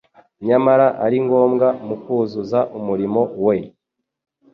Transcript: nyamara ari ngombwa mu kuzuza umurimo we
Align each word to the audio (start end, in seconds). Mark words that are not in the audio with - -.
nyamara 0.47 0.87
ari 1.05 1.17
ngombwa 1.25 1.67
mu 1.87 1.95
kuzuza 2.03 2.59
umurimo 2.77 3.21
we 3.45 3.55